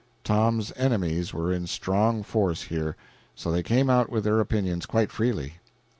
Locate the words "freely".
5.11-5.57